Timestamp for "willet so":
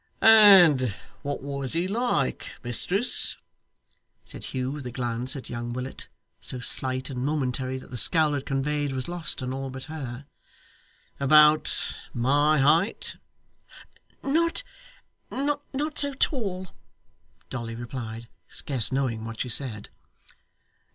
5.73-6.57